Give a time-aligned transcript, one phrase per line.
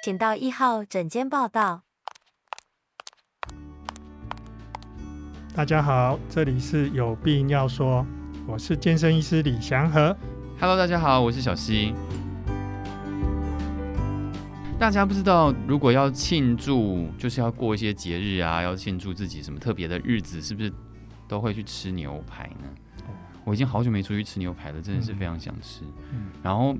[0.00, 1.82] 请到一号诊间报到。
[5.52, 8.06] 大家好，这里是有病要说，
[8.46, 10.16] 我是健身医师李祥和。
[10.60, 11.92] Hello，大家好，我是小溪。
[14.78, 20.72] 大家不知道，如果要庆祝，就是要过一些节日啊，要庆祝自己什么特别的日子，是不是
[21.26, 22.68] 都会去吃牛排呢？
[23.48, 25.80] 哦、我已经好久没出去吃牛排了，真的是非常想吃。
[26.12, 26.76] 嗯、然后，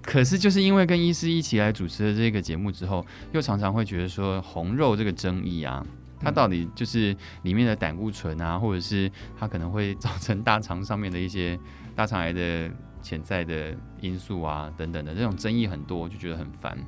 [0.00, 5.84] 可是就是因为跟医师一起来主持了这个节目之后，又常常会觉得说红肉这个争议啊，
[6.20, 11.58] 它到底就是里面的胆固醇啊，或者是它可能会造成大肠上面的一些
[11.94, 12.70] 大肠癌的
[13.02, 16.78] 潜在的因素啊等等的这种争议很多，就觉得很烦。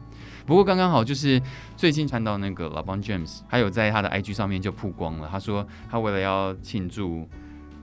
[0.47, 1.41] 不过刚刚好，就是
[1.77, 5.28] 最近看到那个 LeBron James，还有在他的 IG 上面就曝光了。
[5.30, 7.28] 他说他为了要庆祝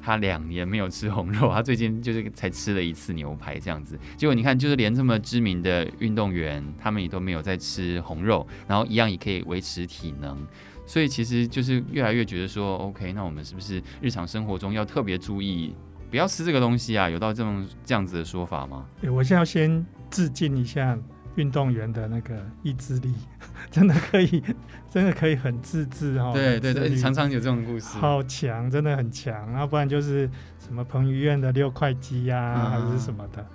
[0.01, 3.97] 他两年没有吃红肉， 他最近就是才吃了一次牛排这样子。
[4.17, 10.45] 结果你看，就是连这么知名的运动员，他们也都没有在吃红肉，然后一样也可以维持体能。
[10.85, 15.73] 所以其实就是越来越觉得说，OK，那我们是不是日常生活中要特别注意，
[16.09, 17.09] 不要吃这个东西啊？
[17.09, 18.85] 有到这种这样子的说法吗？
[19.03, 20.97] 我现在要先致敬一下。
[21.35, 23.13] 运动员的那个意志力，
[23.71, 24.43] 真的可以，
[24.89, 26.31] 真的可以很自制哦。
[26.33, 27.97] 对对对，常常有这种故事。
[27.97, 29.53] 好强，真的很强。
[29.53, 30.29] 要不然就是
[30.59, 33.45] 什么彭于晏的六块肌呀、啊，嗯、还是什么的。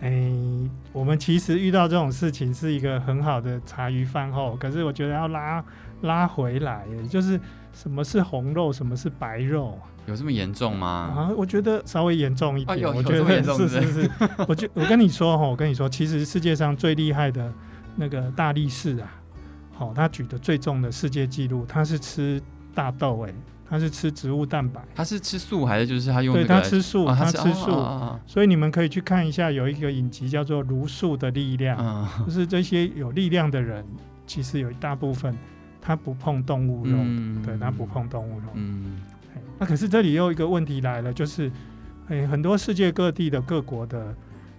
[0.00, 5.64] 哎、欸，我们其实遇到这种事情是一个很好的茶余饭后，可是我觉得要拉
[6.02, 7.40] 拉回来，就是
[7.72, 9.78] 什么是红肉，什么是白肉。
[10.06, 11.12] 有这么严重吗？
[11.16, 12.86] 啊，我觉得稍微严重一点。
[12.86, 14.10] 啊、我觉得是是是，
[14.48, 17.52] 我就我跟你说哈，我跟你说，其实世界上最厉害的
[17.96, 19.12] 那个大力士啊，
[19.74, 22.40] 好，他举的最重的世界纪录，他是吃
[22.74, 23.34] 大豆哎、欸，
[23.68, 24.80] 他是吃植物蛋白。
[24.94, 26.46] 他是吃素还是就是他用、那个？
[26.46, 27.70] 对他吃素，他吃素。
[28.26, 33.84] 所以你们可以去看一下，有一个影集叫做《如素的力量》，哦，就是这些有力量的人，
[34.24, 35.36] 其实有一大部分
[35.80, 38.46] 他不碰动物肉，嗯、对他不碰动物肉。
[38.54, 39.02] 嗯。
[39.58, 41.50] 那、啊、可是这里又一个问题来了，就是，
[42.08, 44.14] 诶、欸，很多世界各地的各国的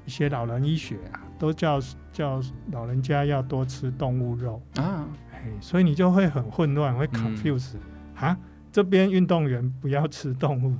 [0.06, 1.80] 一些老人医学啊，都叫
[2.12, 2.42] 叫
[2.72, 8.38] 老人家要多吃动物肉啊，哎、欸，所以你就会很混乱，会 confuse、嗯、啊，
[8.72, 10.76] 这边运动员不要吃动物，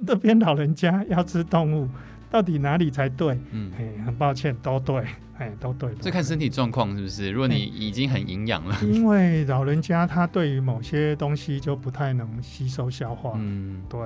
[0.00, 1.88] 那边老人家要吃动物。
[2.30, 3.38] 到底哪里才对？
[3.52, 5.04] 嗯，哎，很抱歉，都对，
[5.38, 5.94] 哎，都对。
[6.00, 7.30] 这看身体状况是不是？
[7.30, 14.00] 如果你已经很营养了，因为老人家他对于某些东西就不太能吸收消化，嗯，对，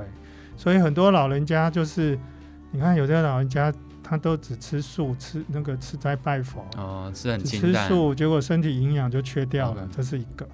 [0.57, 2.19] 所以很多老人家就是，
[2.71, 3.73] 你看有的老人家
[4.03, 10.47] 他都只吃素，吃那个吃斋拜佛，哦，吃很清淡，吃素，结果身体营养就缺掉了，这是一个。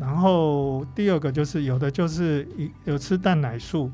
[0.00, 2.48] 然后第二个就是有的就是
[2.84, 3.90] 有吃蛋奶素。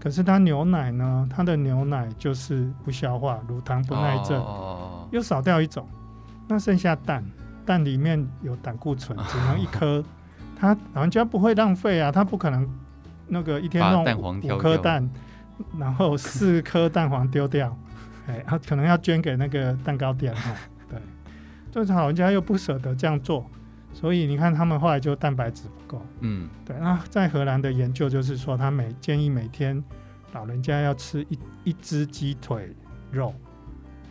[0.00, 1.28] 可是他牛奶呢？
[1.28, 5.86] 他的牛奶就是不消化，乳糖不耐症，哦、又少掉一种。
[6.46, 7.24] 那剩下蛋，
[7.66, 10.02] 蛋里面有胆固醇，只能一颗。
[10.56, 12.68] 他老人家不会浪费啊，他不可能
[13.26, 14.04] 那个一天弄
[14.42, 15.08] 五颗蛋，
[15.78, 17.76] 然后四颗蛋黄丢掉。
[18.28, 20.52] 哎，他可能要捐给那个蛋糕店哈。
[20.88, 20.98] 对，
[21.70, 23.44] 就是老人家又不舍得这样做。
[23.92, 26.06] 所以你看，他们后来就蛋白质不够。
[26.20, 26.76] 嗯，对。
[26.78, 29.82] 那在荷兰的研究就是说，他每建议每天
[30.32, 32.74] 老人家要吃一一只鸡腿
[33.10, 33.34] 肉，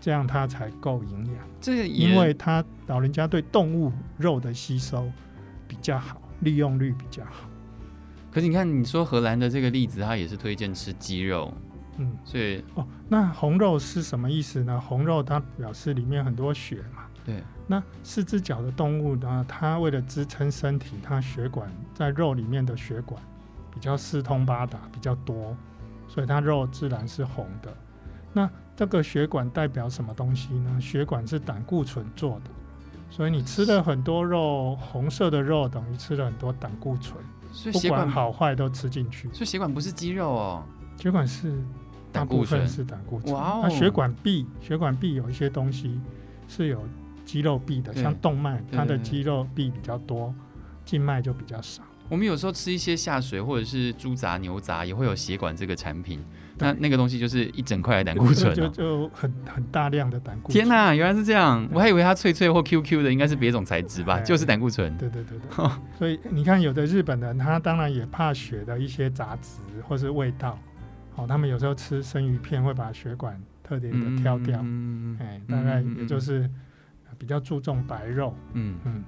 [0.02, 1.36] 这样他才够营养。
[1.62, 5.10] 这因为他老人家对动物肉的吸收
[5.68, 7.48] 比较好，利用率比较好。
[8.30, 11.54] 可是你看，你说荷兰的这个例子，他也是推荐吃鸡肉。
[11.98, 14.80] 嗯，所以哦，那红肉是什么意思呢？
[14.80, 17.07] 红肉它表示里面很多血嘛。
[17.28, 17.44] 对。
[17.68, 19.46] 那四只脚的动物呢？
[19.46, 23.22] 它为了支撑身体，它血管在肉里面的血管
[23.74, 25.54] 比较四通八达，比较多，
[26.08, 27.76] 所以它肉自然是红的。
[28.32, 30.80] 那这个血管代表什么东西呢？
[30.80, 32.52] 血管是胆固醇做的，
[33.10, 37.22] 所以你吃了很多肉，红色的肉等于吃了很多胆固醇，
[37.52, 39.28] 所以血管好坏都吃进去。
[39.34, 40.64] 所以血管不是肌肉哦，
[40.98, 41.54] 血管是
[42.14, 43.34] 大部分是胆固醇。
[43.34, 46.00] 哇哦，那血管壁，血管壁有一些东西
[46.48, 46.82] 是有。
[47.28, 50.34] 肌肉壁的，像动脉，它的肌肉壁比较多，
[50.86, 51.84] 静脉就比较少。
[52.08, 56.24] 我们有时候吃一些下水或者是猪杂、牛杂，也会有血管这个产品。
[56.58, 60.54] 那那个东西就是一整块的胆固醇， 就就很很大量的胆固醇。
[60.54, 61.68] 天哪，原来是这样！
[61.74, 64.22] 我还以为它脆脆或 Q Q 的，应该是别种材质吧？
[64.22, 64.98] 就是胆固醇。
[64.98, 65.70] 对对对对。
[66.00, 70.58] 所以你看，有的日本人他当然也怕血的一些杂质或是味道，
[71.14, 74.62] 好，他们有时候吃生鱼片会把血管特别的挑掉。
[74.64, 76.50] 嗯，哎，大概也就是。
[77.18, 79.04] 比较注重白肉，嗯嗯，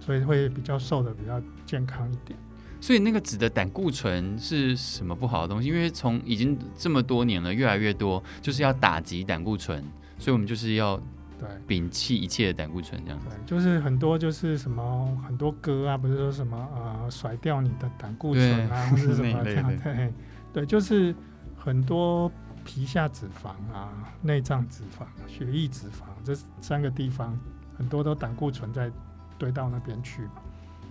[0.00, 2.38] 所以会比较瘦的比较健康一点。
[2.80, 5.68] 所以那个指的胆固醇是什么不好的东西？
[5.68, 9.84] 因为从已经这么多年了，越来越多就是要打击胆固醇，
[10.18, 11.00] 所以我们就是要
[11.38, 13.26] 对，摒弃一切的胆固醇这样子。
[13.28, 20.12] 对，就是很多就是什么很多歌啊，不是说什么呃甩掉你的胆固醇啊，或者什么 这样对，
[20.52, 21.14] 对，就是
[21.56, 22.28] 很多
[22.64, 23.90] 皮下脂肪啊、
[24.22, 27.38] 内脏脂肪、血液脂肪这三个地方，
[27.76, 28.90] 很多都胆固醇在
[29.38, 30.28] 堆到那边去。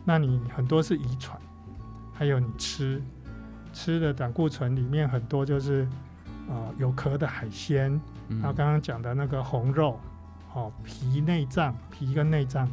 [0.06, 1.40] 那你很多是遗传，
[2.14, 3.02] 还有你吃
[3.74, 5.88] 吃的胆固醇里面很多就是。
[6.50, 7.90] 呃，有壳的海鲜，
[8.28, 9.98] 然后刚刚讲的那个红肉，
[10.54, 12.68] 哦，皮内脏，皮跟内脏，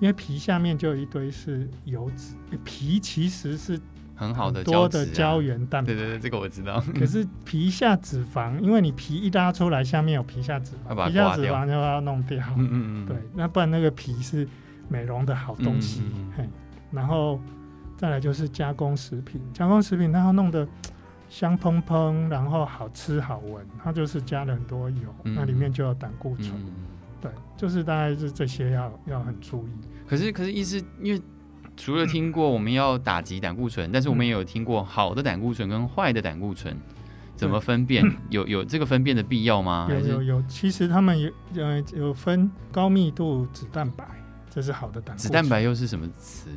[0.00, 3.80] 因为皮下面就有一堆是油脂，皮其实是
[4.22, 6.82] 很好的多的胶原蛋白，对对对，这个我知道。
[6.98, 14.46] 可是皮下脂肪，因为你皮一拉出来，下面有皮下脂肪，皮下脂肪就要弄掉，嗯嗯嗯， 对，那不然那个皮是
[14.88, 16.48] 美容的好东西，嗯嗯嗯嘿，
[16.90, 17.40] 然后
[17.96, 20.66] 再来就是加工食品，加工食品它要弄得。
[21.28, 26.50] 香喷喷，然后好吃好闻，它就是加了很多油，嗯、那里面就有胆固醇。
[26.50, 26.70] 嗯、
[27.22, 29.70] 对，就是大概是这些要要很注意。
[30.06, 31.22] 可是可是意思，因为
[31.76, 36.76] 除了听过我们要打击胆固醇，嗯、但是我们也有听过好的胆固醇跟坏的胆固醇
[37.34, 38.04] 怎么分辨？
[38.30, 39.88] 有有这个分辨的必要吗？
[39.90, 44.04] 有有有，其实他们有呃有分高密度脂蛋白，
[44.50, 45.28] 这是好的胆固醇。
[45.28, 46.48] 脂蛋白又是什么词？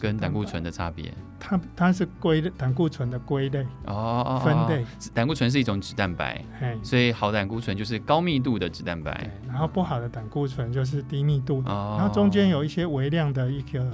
[0.00, 4.86] 跟胆固醇的差别，它它是归类胆固醇的归类哦，分类。
[5.12, 13.90] 胆固醇是一种脂蛋白，嘿所以好胆固醇就是高密度的脂蛋白，然后不好的胆固醇就是低密度的，哦、然后中间有一些微量的一个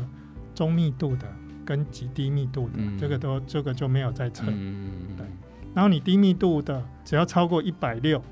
[0.55, 1.27] 中密度的
[1.65, 4.45] 跟极低密度的，嗯、这个都这个就没有在测。
[4.49, 5.27] 嗯、对，
[5.75, 8.23] 然后你低密度的只要超过一百六。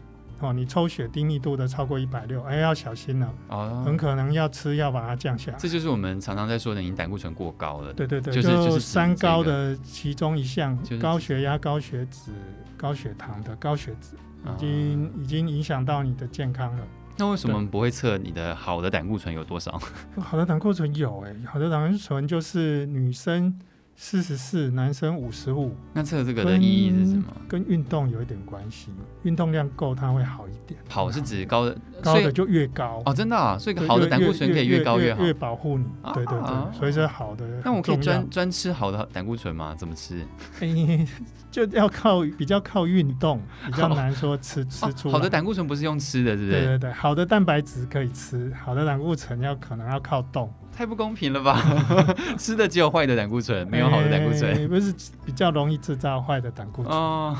[0.44, 5.56] 哦，你抽血低密度的超过一百六，哎，要小心了，哦，很可能要吃药把它降下来。
[5.56, 7.92] 这就是我们常常在说的，你胆固醇过高了。
[7.92, 12.32] 对对对，就是就是三高的其中一项，高血压、高血脂、
[12.76, 16.84] 高血糖的高血脂，已经已经影响到你的健康了。
[17.22, 19.80] 那为什么不会测你的好的胆固醇有多少？
[20.20, 23.56] 好的胆固醇有哎，好的胆固醇就是女生。
[23.94, 25.76] 四十四，男生五十五。
[25.92, 27.24] 那测这个的意义是什么？
[27.46, 28.90] 跟运动有一点关系，
[29.22, 30.78] 运动量够，它会好一点。
[30.88, 35.84] 好是指高的，高的就越高哦，真的啊，所以好的胆固醇可以越高越好，越保护你。
[36.14, 37.46] 对对对，所以是好的。
[37.64, 39.74] 那我可以专专吃好的胆固醇吗？
[39.76, 40.26] 怎么吃？
[41.52, 45.10] 就要靠比较靠运动，比较难说吃吃出。
[45.10, 46.50] 好的胆固醇不是用吃的，是不是？
[46.50, 50.52] 对对对，好的蛋白质可以吃，好的胆固醇要可能要靠动。
[50.74, 51.62] 太不公平了吧！
[52.38, 54.92] 吃的只有坏的胆固醇，没有好的胆固醇，欸、不是
[55.24, 56.96] 比较容易制造坏的胆固醇？
[56.96, 57.36] 哦、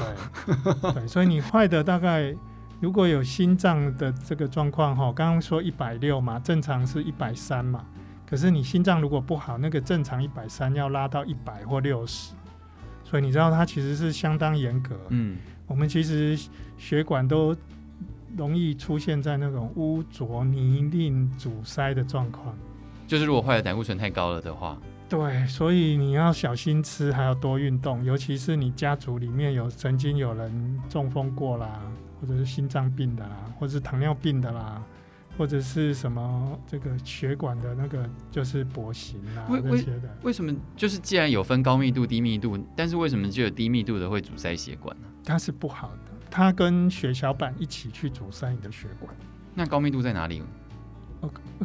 [0.47, 2.35] 对，对，所以你坏的大概
[2.79, 7.85] 如果有心脏的这个状况哈，刚刚说一百六嘛，正常是一百三嘛，
[8.29, 12.35] 可是你心脏如果不好，那个正常一百三要拉到一百或六十，
[13.03, 14.95] 所以你知道它其实是相当严格。
[15.09, 16.39] 嗯，我们其实
[16.77, 17.57] 血管都
[18.37, 22.55] 容易出现在那种污浊、泥泞、阻塞的状况。
[23.13, 24.75] 就是如果坏的胆固醇太高了的话，
[25.07, 31.83] 对，所以你要小心吃，还要多运动，尤其是你家族里面有曾经有人中风过啦，
[32.19, 34.83] 或者是心脏病的啦，或者是糖尿病的啦，
[35.37, 40.09] 或者是什么这个血管的那个就是跛行啊这些的。
[40.23, 40.51] 为什么？
[40.75, 45.07] 就是既然有分高密度、低密度，但是为什么就有低密度的会阻塞血管呢？
[45.23, 49.15] 它是不好的，它跟血小板一起去阻塞你的血管。
[49.55, 50.43] 那高密度在哪里？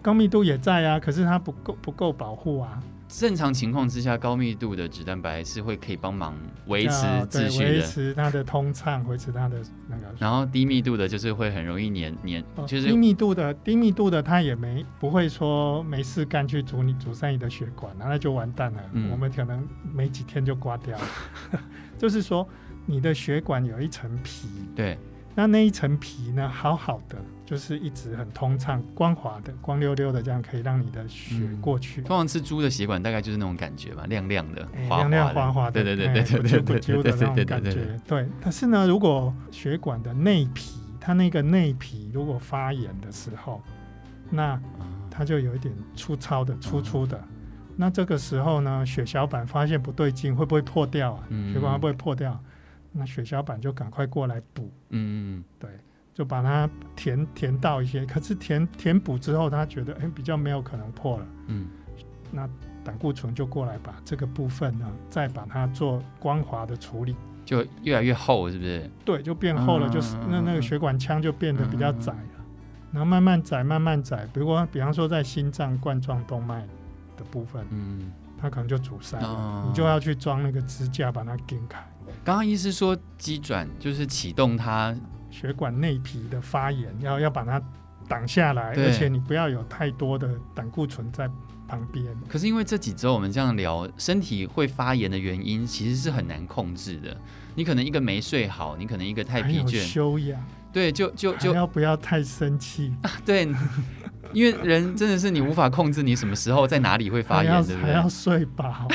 [0.01, 2.81] 高密度也在啊，可是它不够不够保护啊。
[3.09, 6.35] 正常情况之下，高密度的脂蛋白是会可以帮忙
[6.65, 10.03] 维持秩序的，维持它的通畅，维持它的那个。
[10.19, 18.81] 然后低密度的就是会很容易粘粘，就是低密度的低密度的它也没不会说没事干去阻你阻塞你的血管，那就完蛋了。
[18.91, 21.05] 嗯、我们可能没几天就挂掉了。
[21.97, 22.45] 就是说
[22.85, 24.99] 你的血管有一层皮，对。
[25.37, 27.15] 那那一层皮呢，好好的，
[27.45, 32.01] 就是一直很通畅、光滑的、光溜溜的，这样可以让你的血过去。
[32.01, 37.99] 通常吃猪的血管大概就是那种感觉吧，亮亮的、亮亮滑滑的，对对对对对对对对的那种感觉。
[38.07, 43.61] 对，但是呢，如果血管的内皮，它那个内皮如果发炎的时候，
[44.31, 44.59] 那
[45.11, 47.23] 它就有一点粗糙的、粗粗的。
[47.75, 51.23] 那这个时候呢，血小板发现不对劲，会不会破掉啊？
[51.53, 52.43] 血管会不会破掉？
[52.97, 55.69] 那血小板就赶快过来补，嗯，对，
[56.13, 61.67] 就把它填填到一些，可是填填补之后，他觉得哎、欸、比较没有可能破了，嗯，
[62.31, 62.49] 那
[62.83, 68.89] 胆固醇就过来把这个部分呢，再把它做光滑的处理，就越来越厚，是不是？
[69.05, 72.45] 对，就变厚了，就是那那个血管腔就变得比较窄了，
[72.91, 76.65] 然后慢慢窄，慢慢窄，比如比方说在心脏冠状动脉
[77.15, 81.85] 的部分，嗯，它可能就阻塞了，你就要去装那个支架把它顶开。
[82.27, 84.93] 刚刚医师说肌转就是启动它
[85.31, 87.61] 血管内皮的发炎，要要把它
[88.05, 91.25] 挡下来，而且你不要有太多的胆固醇在
[91.69, 92.05] 旁边。
[92.27, 97.15] 可是因为这几周我们这样聊，身体会发炎的原因其实是很难控制的。
[97.55, 100.37] 你可能一个没睡好，你可能一个太疲倦，休养，
[100.73, 102.93] 对，就就就要不要太生气？
[103.03, 103.47] 啊 对。
[104.33, 107.93] 因为人真的是你无法控制，你什么时候在哪里会发炎，对不对？
[107.93, 108.87] 还要睡饱。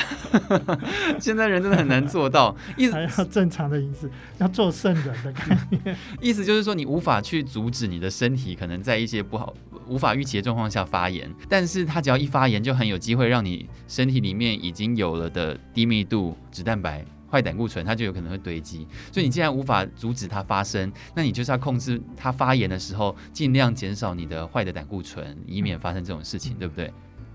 [1.19, 5.95] 现在人真的很难做到， 意思还要正常的饮食，要做圣人的概念。
[6.21, 9.53] 意思就是说，你无法去阻止你的身体可能在一些不好、
[9.87, 17.03] 无法预期的状况下发炎，但是它只要一发炎，就很有机会让你身体里面已经有了的低密度脂蛋白。
[17.33, 26.93] 坏胆固醇，它就有可能会堆积，所以你既然无法阻止它发生，那你就是要控制它发炎的时候，尽量减少你的坏的胆固醇，以免发生这种事情，嗯、对不对？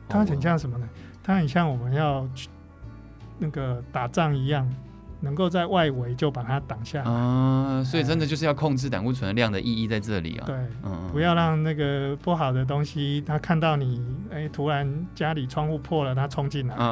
[0.08, 0.88] 它很像什么呢？
[1.20, 2.48] 它很像我们要去
[3.40, 4.72] 那个打仗一样。
[5.20, 10.44] 能够在外围就把它挡下来啊，所以真的就是要控制胆固醇的量的意义在这里啊。
[10.46, 16.86] 对，嗯，不要让那个不好的东西，他看到你，哎，突然家里窗户破了，他冲进来啊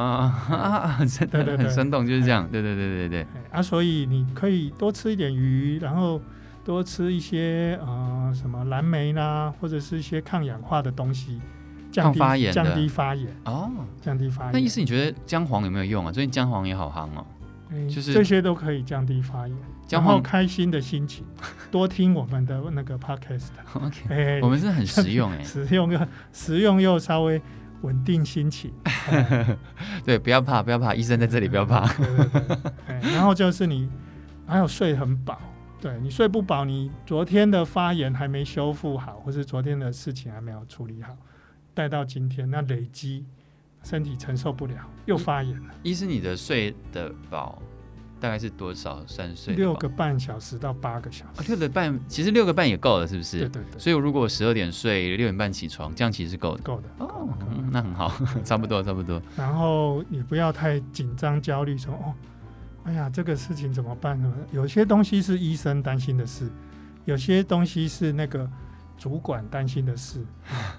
[0.50, 0.98] 啊啊！
[0.98, 2.48] 对对对，很生动，就是这样。
[2.50, 3.26] 对对对对对。
[3.52, 6.20] 啊，所以你可以多吃一点鱼，然后
[6.64, 11.40] 多吃一些呃什么蓝莓啦，或者是一些抗氧化的东西，
[11.92, 13.70] 降低发炎，降低发炎哦，
[14.02, 14.52] 降低发炎。
[14.52, 16.10] 那意思你觉得姜黄有没有用啊？
[16.10, 17.24] 最近姜黄也好夯哦。
[17.88, 19.56] 就是这些都可以降低发炎，
[19.90, 21.24] 然后开心的心情，
[21.70, 23.48] 多听我们的那个 podcast。
[23.74, 26.00] OK，我们是很实用哎， 实用又
[26.32, 27.40] 实用又稍微
[27.82, 28.72] 稳定心情。
[30.04, 31.86] 对，不要怕，不要怕，医生在这里，不要怕。
[31.94, 33.12] 对对对。
[33.12, 33.88] 然后就是你
[34.46, 35.38] 还有睡很饱，
[35.80, 41.16] 对你睡不饱，你昨天的发炎还没修复好，或是昨天的事情还没有处理好，
[41.74, 43.26] 带到今天，那累积。
[43.88, 44.74] 身体承受不了，
[45.04, 45.74] 又发炎了。
[45.84, 47.62] 医生，你的睡的饱
[48.18, 49.54] 大概是多少三睡？
[49.54, 51.40] 六个半小时到八个小时。
[51.40, 53.38] 哦，六个半，其实六个半也够了，是不是？
[53.38, 53.78] 对对对。
[53.78, 56.62] 所以如果十二点睡，六点半起床，这样其实是够的。
[56.64, 56.88] 够的。
[56.98, 57.28] 哦，
[57.70, 58.12] 那很好，
[58.42, 59.22] 差不多差不多。
[59.36, 62.12] 然后你不要太紧张焦虑，说哦，
[62.82, 64.34] 哎呀，这个事情怎么办呢？
[64.50, 66.50] 有些东西是医生担心的事，
[67.04, 68.50] 有些东西是那个。
[68.98, 70.24] 主管担心的事，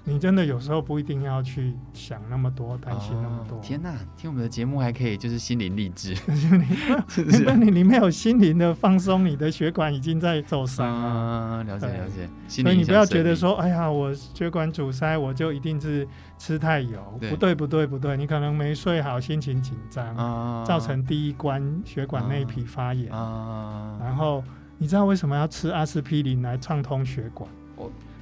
[0.04, 3.56] 你真的有时候不一定要去想那么多，担心那么多。
[3.56, 6.16] 哦、天哪，听我们的节目还可以就是心灵励志，
[7.46, 10.86] 那你你没有心灵的放松，你的血管已经在受伤。
[10.86, 11.64] 啊。
[11.68, 16.06] 了解了解，所以你不要觉得说，哎呀，我血管阻塞，我就一定是
[16.38, 16.98] 吃太油。
[17.28, 23.12] 不对不对不对，你可能没睡好，心情紧张，啊、造成第一关血管内皮发炎。
[23.12, 24.42] 啊、然后
[24.78, 27.48] 你知道为什么要吃阿司匹林来畅通血管？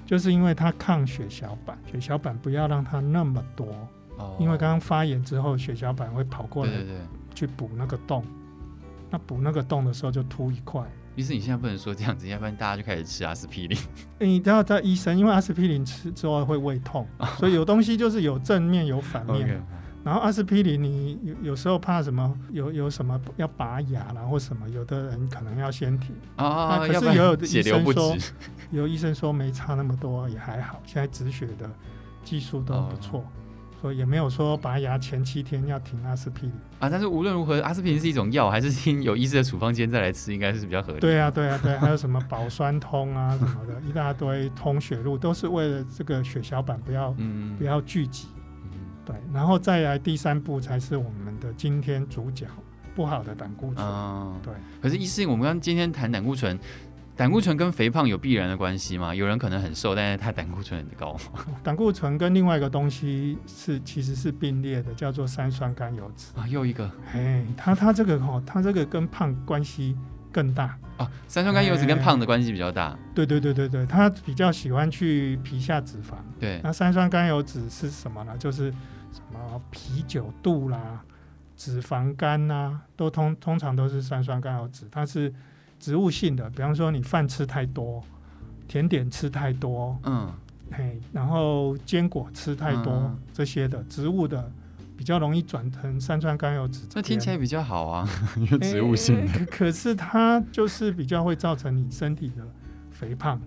[0.07, 3.67] 就是因为它抗血小板，血小板不要让它那么多，
[4.17, 6.73] 哦、因为刚刚发炎之后，血小板会跑过来
[7.35, 8.25] 去补那个洞，
[9.11, 10.83] 那补那个洞的时候就凸一块。
[11.17, 13.79] 于是你现在不能说这样子，要不然大家就开始吃阿司匹林。
[14.21, 19.49] 你都要在医生，因为阿司匹林吃之后会胃痛，哦、所以有东西就是有正面有反面。
[19.59, 19.61] Okay.
[20.07, 22.33] 然后阿司匹林，你有有时候怕什么？
[22.53, 24.69] 有有什么要拔牙啦，或什么？
[24.69, 26.79] 有的人可能要先停啊。
[26.87, 28.17] 可是也有的 医生说，
[28.71, 30.81] 有医生说没差那么多，也还好。
[30.87, 31.69] 现在止血的
[32.23, 33.25] 技术都不错，
[33.83, 36.89] 所以也没有说拔牙前七天要停阿司匹林啊。
[36.89, 41.01] 但是无论如何，阿司匹林是一种药，还是听有医师的处方间再来吃，应该是比较合理。
[41.01, 47.13] 对啊，对啊，对，还有什么保酸通啊什么的，一大堆通血路，都是为了这个血小板不要
[47.59, 48.29] 不要聚集。
[49.07, 52.45] 对，然后再来第三步才是我们的今天主角，
[52.95, 53.87] 不好的胆固醇。
[53.87, 56.59] 哦、对，可是医师，我们刚今天谈胆固醇，
[57.15, 59.15] 胆固醇跟肥胖有必然的关系吗？
[59.15, 61.17] 有人可能很瘦，但是他胆固醇很高。
[61.63, 66.91] 胆固醇跟另外一个东西是其实是并列的，叫做三酸甘油脂啊，又一个。
[67.13, 69.97] 哎，他他这个哦，他这个跟胖关系
[70.37, 71.11] 更大啊。
[71.27, 72.95] 三酸甘油脂跟胖的关系比较大。
[73.15, 76.17] 对对对对对，他比较喜欢去皮下脂肪。
[76.39, 78.37] 对，那三酸甘油脂是什么呢？
[78.37, 78.71] 就是
[79.11, 81.03] 什么啤酒肚啦、
[81.57, 85.33] 脂肪肝呐，都通通常都是三酸甘油脂，它是
[85.81, 86.51] 植物性的。
[86.51, 88.05] 比方说你饭吃太多，
[88.69, 90.31] 甜点吃太多，嗯，
[90.71, 94.53] 嘿，然后坚果吃太多，嗯、这些的植物的
[94.97, 96.87] 比较容易转成三酸甘油酯。
[96.89, 99.33] 这听起来比较好啊， 因为植物性的。
[99.33, 102.43] 欸、 可是它就是比较会造成你身体的
[102.91, 103.41] 肥胖，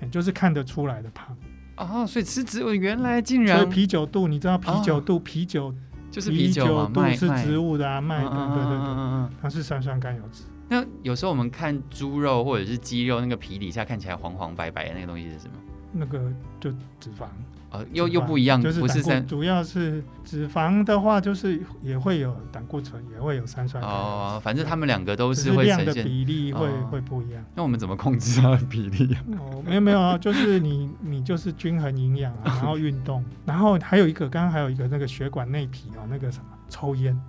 [0.00, 1.36] 欸、就是看得出来的胖。
[1.76, 5.74] 哦，所以吃植物原来竟然，所以啤酒肚，你知道啤酒肚，啤酒
[6.10, 10.44] 就是啤酒肚是植物的啊，麦的，对对对，它是三酸甘油酯。
[10.68, 15.54] 那有时候我们看猪肉或者是鸡肉，那个皮底下看起来黄黄白白的那个东西是什么？
[15.94, 16.20] 那个
[16.60, 16.70] 就
[17.00, 17.26] 脂肪。
[17.70, 23.96] 呃，又又不一样，就是不是三，主要是脂肪的话，就是也会有胆固醇，也会有三酸甘油。
[23.96, 27.44] 哦，反正他们两个都是会呈现比例会、哦、会不一样。
[27.56, 29.16] 那我们怎么控制它的比例？
[29.36, 37.20] 哦，没有没有啊，就是你你就是均衡营养啊， 然后运动，然后还有一个，刚刚还有一个那个血管内皮啊，那个什么抽烟，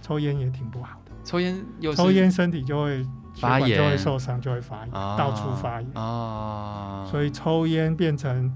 [0.00, 1.12] 抽烟也挺不好的。
[1.22, 7.08] 抽烟有抽烟身体就会发炎，就会受伤，就会发炎，哦、到处发炎啊、哦。
[7.10, 8.52] 所以抽烟变成。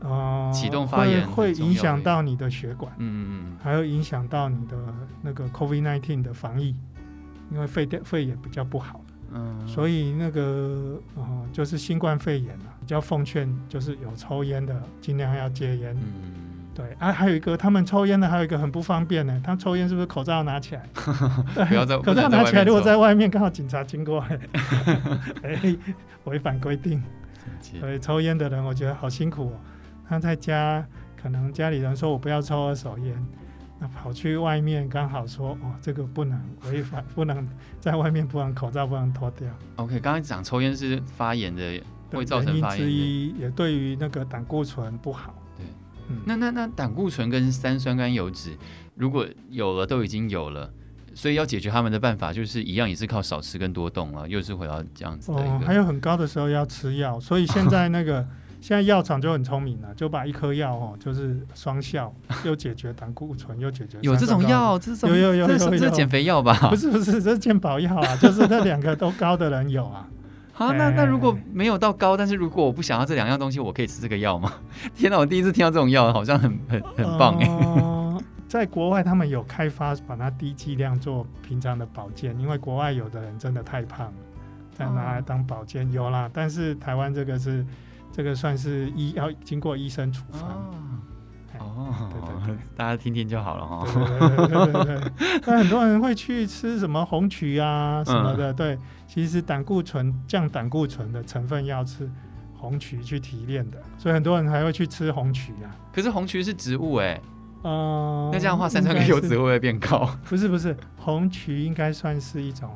[0.00, 4.76] 呃，启动发炎会会影响到你的血管，嗯嗯还有影响到你的
[5.22, 6.72] 那个 COVID-19 的防疫，
[7.50, 9.00] 因为肺电肺也比较不好，
[9.32, 16.47] 嗯，所以那个呃就是新冠肺炎啊，比较奉劝就是有抽烟的尽量要戒烟，嗯，
[16.78, 20.82] 对啊，还有一个他们抽烟的还有一个很不方便呢，他抽烟是不是口罩要拿起来？
[21.66, 24.20] 不要在口罩拿起来，如果在外面刚好警察经过，
[25.42, 25.78] 哎、欸，
[26.22, 27.02] 违反规定，
[27.80, 29.52] 所以抽烟的人我觉得好辛苦哦。
[30.08, 30.86] 他在家，
[31.20, 33.26] 可能家里人说我不要抽二手烟，
[33.80, 37.44] 那跑去外面刚好说哦，这个不能违反，不能
[37.80, 39.48] 在外面不能口罩不能脱掉。
[39.76, 41.82] OK，刚刚讲抽烟是发炎的，
[42.12, 45.34] 会造成发炎之一，也对于那个胆固醇不好。
[46.24, 48.56] 那那那胆固醇跟三酸甘油脂
[48.96, 50.70] 如果有了都已经有了，
[51.14, 55.38] 所以要解决他们的办法就是一样，也是靠少吃跟多动了，又是回到这样子的。
[55.38, 58.26] 哦，还有很高的时候要吃药，所以现在那个。
[58.60, 62.12] 现在药厂就很聪明了，就把一颗药哦，就是双效，
[62.44, 66.52] 又解决胆固醇，又解决有这种药，这种有有有有，有，这是减肥药吧？
[66.68, 70.08] 不是不是，这是健保药啊，就是那两个都高的人有啊。
[70.58, 74.52] 好，那那如果没有到高，但是如果我不想要这两样东西，我可以吃这个药吗？
[74.96, 78.20] 天哪，我第一次听到这种药，好像很很很棒哎、呃。
[78.48, 84.12] 在国外，他们有开发把它低剂量做平常的保健，因为国外有的人真的太胖了，
[84.72, 86.28] 再拿来当保健有啦。
[86.32, 87.64] 但是台湾这个是。
[88.10, 90.50] 这个算是医要经过医生处方
[92.10, 93.86] 对对对， 大家听听就好了哈。
[93.86, 102.08] 对对对对， 但很多人会去吃什么红曲啊什么的，嗯、对，其实胆固醇降胆固醇的成分要吃
[102.56, 105.74] 红曲去提炼的，所以很多人还会去吃红曲啊。
[105.92, 107.22] 可是红曲是植物哎、欸，
[107.64, 110.08] 嗯，那这样的话三酸甘油脂会不会变高？
[110.28, 112.70] 不是不是，红曲应该算是一种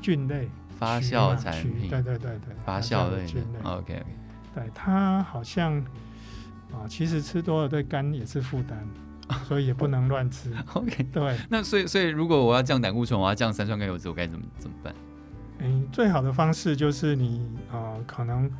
[0.00, 3.58] 菌类发酵产品，对对对对，发酵类菌类。
[3.68, 4.04] OK OK。
[4.52, 5.80] 对它好像
[6.72, 8.78] 啊，其实吃多了对肝也是负担，
[9.46, 10.52] 所以也不能乱吃。
[10.74, 11.36] OK，对。
[11.48, 14.94] 那所以所以如果我要降胆固醇，我要降三酸甘油脂，我该怎么怎么办？
[15.58, 18.50] 嗯，最好的方式就是你啊、呃，可能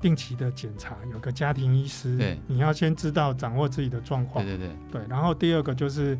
[0.00, 2.16] 定期的检查，有个家庭医师。
[2.16, 2.38] 对。
[2.46, 4.44] 你要先知道掌握自己的状况。
[4.44, 4.76] 对对对。
[4.92, 6.14] 对，然后第二个就是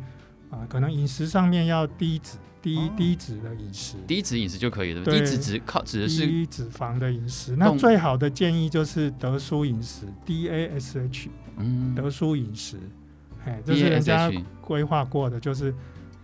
[0.49, 2.37] 啊、呃，可能饮食上面要低脂。
[2.65, 5.05] 低低脂的饮食，低脂饮食就可以了。
[5.05, 7.55] 低脂脂靠指的是低脂肪的饮食。
[7.55, 12.79] 那最好的建议就是德舒饮食，DASH，嗯，德舒饮食，
[13.45, 15.71] 哎，这是人家规划过的，就是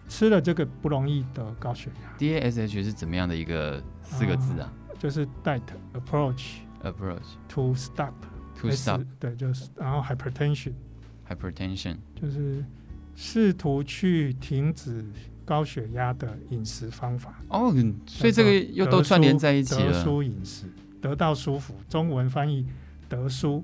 [0.09, 2.17] 吃了这个不容易得高血压。
[2.17, 4.73] DASH 是怎么样的一个四个字啊？
[4.89, 5.61] 啊就是 diet
[5.93, 6.43] approach
[6.81, 8.13] approach to stop
[8.59, 10.73] to stop，对，就是然后 hypertension
[11.29, 12.65] hypertension 就是
[13.15, 15.05] 试图去停止。
[15.51, 19.91] 高血压的饮食方法哦，所以这个又都串联在一起了。
[19.91, 20.63] 德舒饮食，
[21.01, 22.65] 得到舒服，中文翻译
[23.09, 23.61] 德舒，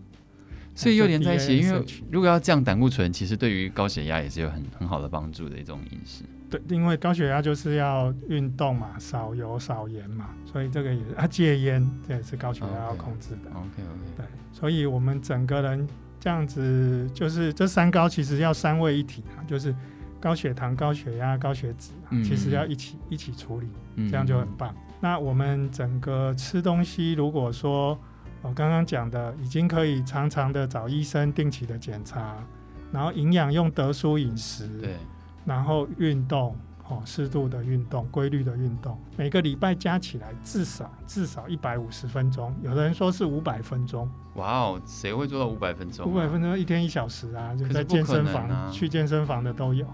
[0.76, 1.58] 所以又连在一起。
[1.58, 6.26] 因为如果要降胆固醇，其实对于高血压也是有很 很好的帮助的一种饮食。
[6.50, 13.50] 对，因为高血压就是要运动嘛，少油少盐嘛，所以这个也是啊，戒烟这也是高血压要控制的。
[13.52, 14.12] OK OK.
[14.18, 15.88] 对，所以我们整个人
[16.20, 19.74] 这样子，就是这三高其实要三位一体啊，就是。
[20.20, 23.68] 高血糖、高血压、高血脂，啊，其实要一起、嗯、一起处理，
[24.10, 24.74] 这样就很棒。
[24.74, 27.98] 嗯、那我们整个吃东西，如果说
[28.42, 32.36] 我刚刚讲的，已经可以常常的找医生定期的检查，
[32.92, 34.96] 然后营养用德舒饮食，对，
[35.46, 36.56] 然后运动，
[36.88, 44.10] 哦，适度的运动，规律的运动，每个礼拜加起来至少至少一百五十分钟，有的人说是五百分钟。
[44.36, 46.10] 哇哦，谁会做到五百分钟、啊？
[46.10, 49.86] 五百分钟一天一小时啊，就在健身房、啊、去健身房的都有。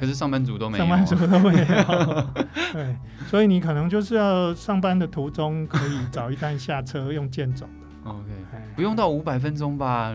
[0.00, 2.26] 可是上班族都没有，上班族都没有。
[2.72, 8.10] 对，所以你可能就是要上班的途中可以找一单下车用健走的。
[8.10, 8.28] OK，
[8.76, 10.14] 不用到五百分钟吧？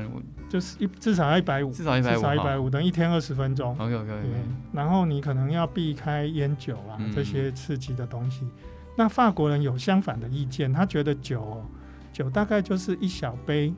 [0.50, 3.72] 就是一至少要一百五，至少一百五，至少一百五，等一天二十分钟。
[3.78, 4.28] OK OK OK。
[4.74, 8.48] 然后你可能要避开烟酒啊这些刺激的东西。
[8.96, 11.64] 那法国人有相反的意见，他觉得酒
[12.12, 13.74] 酒大概就是一小杯。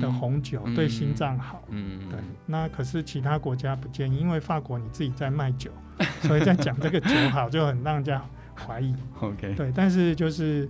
[0.00, 2.18] 的红酒对心脏好，嗯，对。
[2.46, 5.70] 那可是其他国家不建议，因为法国你自己在卖酒，
[6.22, 8.22] 所以在讲这个酒好就很让人家
[8.54, 8.94] 怀疑。
[9.20, 9.72] OK，对。
[9.74, 10.68] 但是就是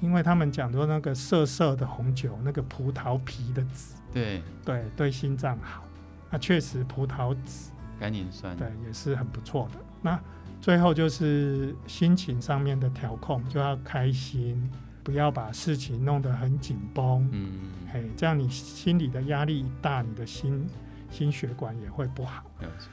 [0.00, 5.82] 因为他们讲说那个涩涩的红酒，那个葡萄皮的籽，对对对心脏好，
[6.30, 9.78] 那，确实葡萄籽甘宁酸对也是很不错的。
[10.02, 10.20] 那
[10.60, 14.70] 最后就是心情上面的调控，就要开心，
[15.04, 17.28] 不要把事情弄得很紧绷。
[17.30, 17.50] 嗯，
[17.92, 20.66] 嘿，这样你心里的压力一大，你的心
[21.10, 22.42] 心血管也会不好。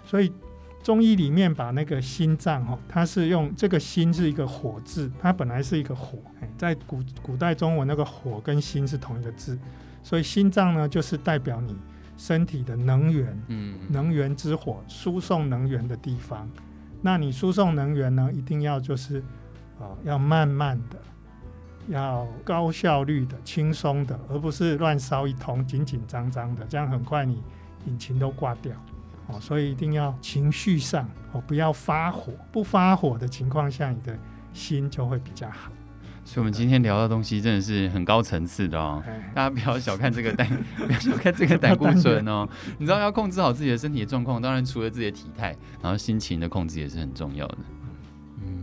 [0.05, 0.31] 所以
[0.83, 6.19] 中医里面把那个心脏哈，它是用这个心是一个火字，它本来是一个火，
[6.57, 9.57] 在古古代中文那个火跟心是同一个字。
[10.03, 11.75] 所以心脏呢，就是代表你
[12.17, 16.49] 身体的能源，嗯，能源之火，输送能源的地方。
[17.03, 19.19] 那你输送能源呢，一定要就是，
[19.79, 20.99] 啊、呃，要慢慢的，
[21.91, 27.41] 要高效率的、轻松的，而不是乱烧一通、紧紧张张的，这样很快你
[27.85, 28.73] 引擎都挂掉。
[29.27, 34.17] 哦，所以一定要情绪上哦，不要发火，不发火的情况下，你的
[34.51, 35.71] 心就会比较好。
[36.23, 39.01] 所以，我们今天聊的东西真的是很高层次的哦。
[39.33, 42.47] 大家不要小看这个胆， 不要小看这个胆固醇哦。
[42.77, 47.57] 你知道要控制好自己的身体的状况，当然除了自己的体态，然后心情的控制也是很重要的。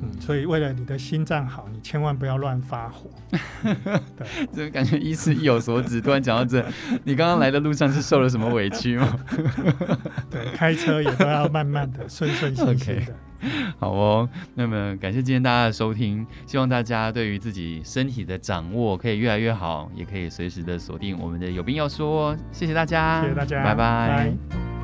[0.01, 3.11] 嗯，所以为了你的心脏好，你千万不要乱发火。
[4.17, 6.01] 对，这感觉医师意有所指。
[6.01, 6.65] 突然讲到这，
[7.05, 9.19] 你刚刚来的路上是受了什么委屈吗？
[10.31, 13.03] 对，开车也都要慢慢的、顺顺心心的。
[13.41, 13.49] Okay.
[13.79, 22.37] 好哦，那么感谢今天大家的收听，希望大家对于自己身体的掌握可以越来越好，也可以随时的锁定我们的有病要说。
[22.51, 24.09] 谢谢大家，谢谢大家，拜拜。
[24.09, 24.78] 拜拜。